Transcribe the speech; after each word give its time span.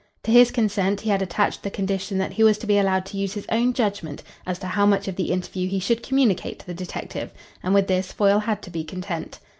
To 0.23 0.31
his 0.31 0.49
consent 0.49 1.01
he 1.01 1.11
had 1.11 1.21
attached 1.21 1.61
the 1.61 1.69
condition 1.69 2.17
that 2.17 2.31
he 2.33 2.43
was 2.43 2.57
to 2.57 2.65
be 2.65 2.79
allowed 2.79 3.05
to 3.05 3.17
use 3.17 3.35
his 3.35 3.45
own 3.49 3.71
judgment 3.71 4.23
as 4.47 4.57
to 4.57 4.65
how 4.65 4.83
much 4.87 5.07
of 5.07 5.15
the 5.15 5.29
interview 5.31 5.67
he 5.69 5.79
should 5.79 6.01
communicate 6.01 6.57
to 6.57 6.65
the 6.65 6.73
detective, 6.73 7.29
and 7.61 7.71
with 7.71 7.85
this 7.85 8.11
Foyle 8.11 8.39
had 8.39 8.63
to 8.63 8.71
be 8.71 8.83
content. 8.83 9.37